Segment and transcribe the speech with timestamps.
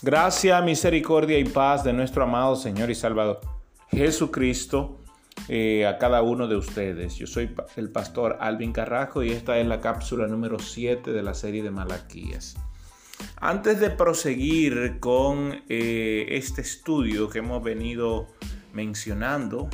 [0.00, 3.40] Gracia, misericordia y paz de nuestro amado Señor y Salvador
[3.90, 5.00] Jesucristo
[5.48, 7.16] eh, a cada uno de ustedes.
[7.16, 11.34] Yo soy el pastor Alvin Carrasco y esta es la cápsula número 7 de la
[11.34, 12.56] serie de Malaquías.
[13.40, 18.28] Antes de proseguir con eh, este estudio que hemos venido
[18.72, 19.68] mencionando,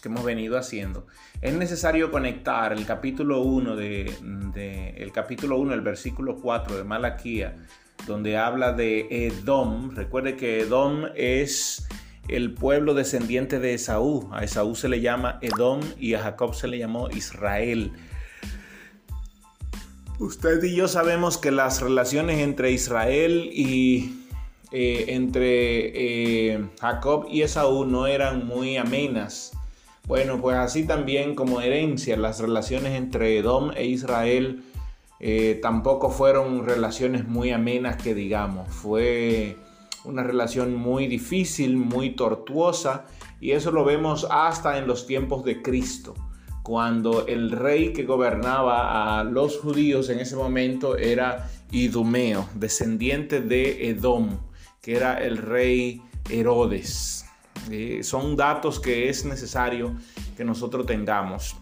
[0.00, 1.06] que hemos venido haciendo,
[1.42, 7.58] es necesario conectar el capítulo 1 de, el capítulo 1, el versículo 4 de Malaquía
[8.06, 9.94] donde habla de Edom.
[9.94, 11.86] Recuerde que Edom es
[12.28, 14.28] el pueblo descendiente de Esaú.
[14.32, 17.92] A Esaú se le llama Edom y a Jacob se le llamó Israel.
[20.18, 24.18] Usted y yo sabemos que las relaciones entre Israel y
[24.70, 29.52] eh, entre eh, Jacob y Esaú no eran muy amenas.
[30.06, 34.62] Bueno, pues así también como herencia, las relaciones entre Edom e Israel
[35.24, 39.56] eh, tampoco fueron relaciones muy amenas que digamos, fue
[40.04, 43.04] una relación muy difícil, muy tortuosa
[43.40, 46.14] y eso lo vemos hasta en los tiempos de Cristo,
[46.64, 53.90] cuando el rey que gobernaba a los judíos en ese momento era Idumeo, descendiente de
[53.90, 54.40] Edom,
[54.80, 57.26] que era el rey Herodes.
[57.70, 59.96] Eh, son datos que es necesario
[60.36, 61.56] que nosotros tengamos.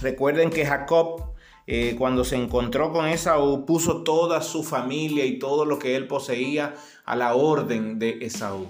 [0.00, 1.35] Recuerden que Jacob
[1.66, 6.06] eh, cuando se encontró con Esaú, puso toda su familia y todo lo que él
[6.06, 8.66] poseía a la orden de Esaú.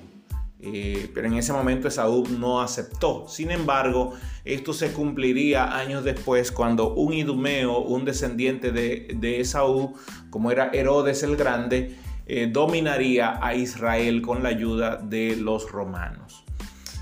[0.61, 3.29] Eh, pero en ese momento Esaú no aceptó.
[3.29, 9.95] Sin embargo, esto se cumpliría años después cuando un idumeo, un descendiente de, Esaú,
[10.31, 16.45] como era Herodes el Grande, eh, dominaría a Israel con la ayuda de los romanos.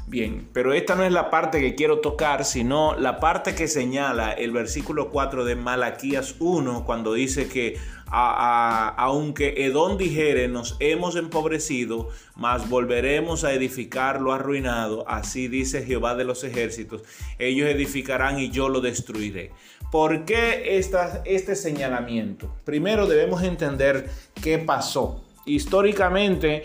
[0.06, 4.32] Bien, pero esta no es la parte que quiero tocar, sino la parte que señala
[4.32, 12.10] el versículo 4 de Malaquías 1, cuando dice que aunque Edón dijere, nos hemos empobrecido,
[12.36, 17.02] mas volveremos a edificar lo arruinado, así dice Jehová de los ejércitos,
[17.38, 19.50] ellos edificarán y yo lo destruiré.
[19.90, 20.78] ¿Por qué
[21.24, 22.54] este señalamiento?
[22.64, 24.10] Primero debemos entender
[24.40, 25.24] qué pasó.
[25.46, 26.64] Históricamente,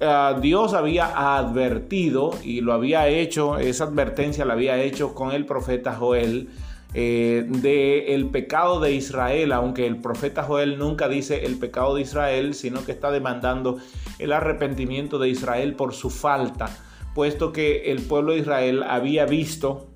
[0.00, 5.44] Ah, Dios había advertido y lo había hecho, esa advertencia la había hecho con el
[5.44, 6.48] profeta Joel.
[6.94, 12.00] Eh, de el pecado de Israel, aunque el profeta Joel nunca dice el pecado de
[12.00, 13.76] Israel, sino que está demandando
[14.18, 16.70] el arrepentimiento de Israel por su falta,
[17.14, 19.88] puesto que el pueblo de Israel había visto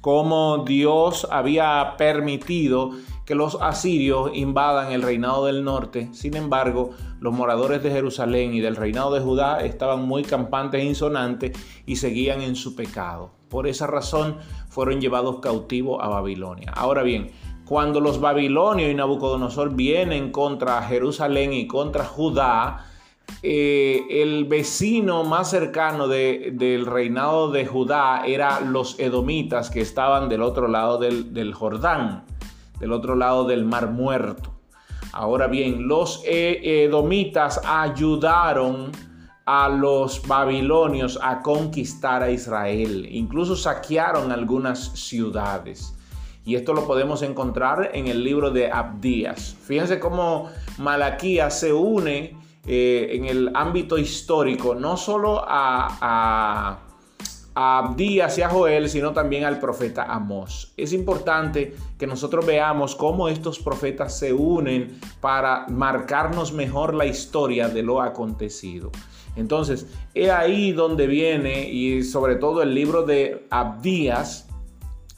[0.00, 2.90] cómo Dios había permitido
[3.24, 6.08] que los asirios invadan el reinado del norte.
[6.12, 10.84] Sin embargo, los moradores de Jerusalén y del reinado de Judá estaban muy campantes e
[10.84, 11.52] insonantes
[11.86, 13.30] y seguían en su pecado.
[13.48, 14.38] Por esa razón
[14.68, 16.72] fueron llevados cautivos a Babilonia.
[16.74, 17.30] Ahora bien,
[17.66, 22.86] cuando los babilonios y Nabucodonosor vienen contra Jerusalén y contra Judá,
[23.42, 30.42] eh, el vecino más cercano del reinado de Judá era los edomitas que estaban del
[30.42, 32.24] otro lado del, del Jordán
[32.80, 34.50] del otro lado del Mar Muerto.
[35.12, 38.92] Ahora bien, los edomitas ayudaron
[39.46, 43.06] a los babilonios a conquistar a Israel.
[43.10, 45.96] Incluso saquearon algunas ciudades.
[46.44, 49.56] Y esto lo podemos encontrar en el libro de Abdías.
[49.62, 50.48] Fíjense cómo
[50.78, 56.89] Malaquías se une eh, en el ámbito histórico, no solo a
[57.54, 60.72] Abdías y a Joel, sino también al profeta Amós.
[60.76, 67.68] Es importante que nosotros veamos cómo estos profetas se unen para marcarnos mejor la historia
[67.68, 68.90] de lo acontecido.
[69.36, 74.48] Entonces, he ahí donde viene, y sobre todo el libro de Abdías,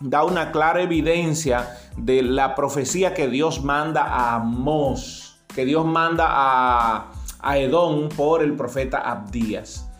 [0.00, 6.26] da una clara evidencia de la profecía que Dios manda a Amós, que Dios manda
[6.28, 9.91] a, a Edom por el profeta Abdías.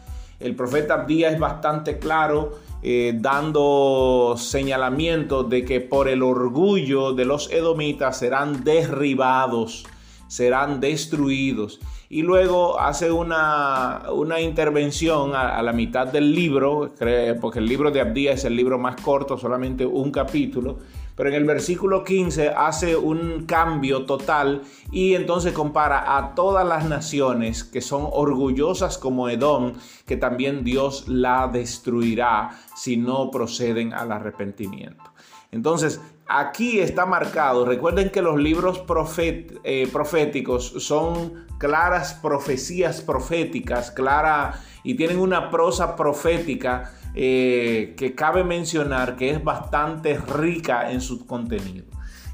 [0.43, 7.25] El profeta Abdías es bastante claro eh, dando señalamiento de que por el orgullo de
[7.25, 9.85] los edomitas serán derribados,
[10.27, 11.79] serán destruidos.
[12.09, 16.93] Y luego hace una, una intervención a, a, la mitad del libro,
[17.41, 20.79] porque el libro de Abdías es el libro más corto, solamente un capítulo,
[21.17, 26.87] pero en el versículo 15 hace un cambio total y entonces compara a todas las
[26.87, 29.75] naciones que son orgullosas como Edom,
[30.07, 35.03] que también Dios la destruirá si no proceden al arrepentimiento.
[35.51, 38.83] Entonces, aquí está marcado, recuerden que los libros
[39.19, 48.45] eh, proféticos son claras profecías proféticas, clara y tienen una prosa profética eh, que cabe
[48.45, 51.87] mencionar que es bastante rica en su contenido.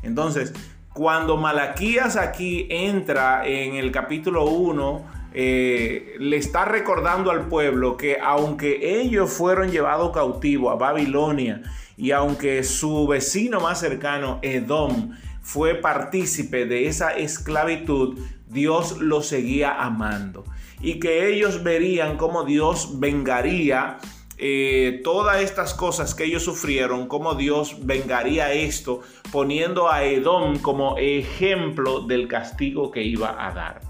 [0.03, 0.53] Entonces,
[0.95, 8.19] cuando Malaquías aquí entra en el capítulo 1, eh, le está recordando al pueblo que
[8.23, 11.63] aunque ellos fueron llevados cautivos a Babilonia
[11.97, 19.83] y aunque su vecino más cercano, Edom, fue partícipe de esa esclavitud, Dios lo seguía
[19.83, 20.45] amando.
[20.81, 23.99] Y que ellos verían cómo Dios vengaría
[24.39, 29.01] eh, todas estas cosas que ellos sufrieron, cómo Dios vengaría esto,
[29.33, 33.81] poniendo a Edom como ejemplo del castigo que iba a dar.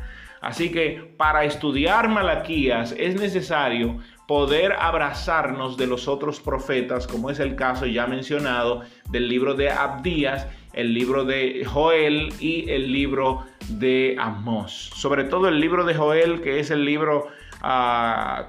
[0.40, 7.40] Así que para estudiar Malaquías es necesario poder abrazarnos de los otros profetas, como es
[7.40, 13.44] el caso ya mencionado del libro de Abdías, el libro de Joel y el libro
[13.68, 14.90] de Amós.
[14.94, 17.26] Sobre todo el libro de Joel, que es el libro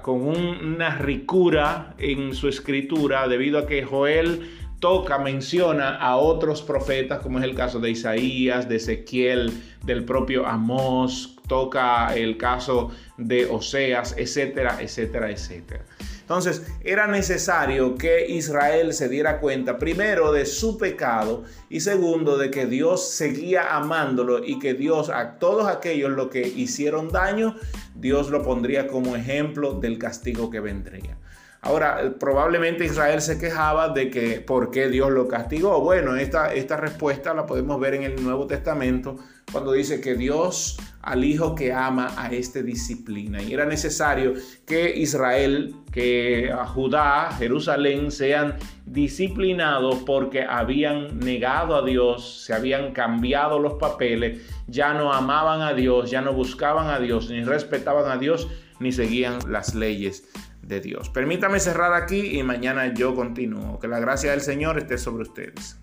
[0.02, 7.20] con una ricura en su escritura, debido a que Joel toca, menciona a otros profetas,
[7.20, 9.52] como es el caso de Isaías, de Ezequiel,
[9.84, 15.84] del propio Amós, toca el caso de Oseas, etcétera, etcétera, etcétera.
[16.30, 22.52] Entonces era necesario que Israel se diera cuenta primero de su pecado y segundo de
[22.52, 27.56] que Dios seguía amándolo y que Dios a todos aquellos los que hicieron daño,
[27.96, 31.18] Dios lo pondría como ejemplo del castigo que vendría.
[31.62, 35.80] Ahora, probablemente Israel se quejaba de que por qué Dios lo castigó.
[35.82, 39.16] Bueno, esta, esta respuesta la podemos ver en el Nuevo Testamento
[39.52, 43.42] cuando dice que Dios al hijo que ama a este disciplina.
[43.42, 44.32] Y era necesario
[44.66, 53.58] que Israel, que Judá, Jerusalén sean disciplinados porque habían negado a Dios, se habían cambiado
[53.58, 58.16] los papeles, ya no amaban a Dios, ya no buscaban a Dios, ni respetaban a
[58.16, 58.48] Dios,
[58.78, 60.26] ni seguían las leyes
[60.70, 61.10] de Dios.
[61.10, 63.78] Permítame cerrar aquí y mañana yo continúo.
[63.78, 65.79] Que la gracia del Señor esté sobre ustedes.